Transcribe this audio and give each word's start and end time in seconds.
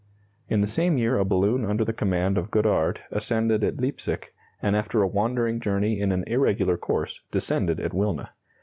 In 0.49 0.61
the 0.61 0.65
same 0.67 0.97
year 0.97 1.15
a 1.19 1.23
balloon 1.23 1.63
under 1.63 1.85
the 1.85 1.93
command 1.93 2.35
of 2.35 2.49
Godard 2.49 3.01
ascended 3.11 3.63
at 3.63 3.77
Leipsic, 3.79 4.33
and 4.59 4.75
after 4.75 5.03
a 5.03 5.07
wandering 5.07 5.59
journey 5.59 5.99
in 5.99 6.11
an 6.11 6.23
irregular 6.25 6.75
course, 6.75 7.21
descended 7.29 7.79
at 7.79 7.93
Wilna. 7.93 8.31